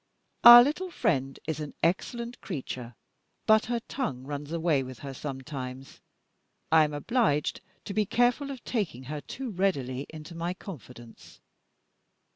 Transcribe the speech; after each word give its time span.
Our 0.43 0.63
little 0.63 0.89
friend 0.89 1.39
is 1.45 1.59
an 1.59 1.75
excellent 1.83 2.41
creature, 2.41 2.95
but 3.45 3.65
her 3.65 3.79
tongue 3.81 4.23
runs 4.23 4.51
away 4.51 4.81
with 4.81 4.97
her 5.05 5.13
sometimes; 5.13 6.01
I 6.71 6.83
am 6.85 6.93
obliged 6.95 7.61
to 7.85 7.93
be 7.93 8.07
careful 8.07 8.49
of 8.49 8.63
taking 8.63 9.03
her 9.13 9.21
too 9.21 9.51
readily 9.51 10.07
into 10.09 10.33
my 10.33 10.55
confidence. 10.55 11.39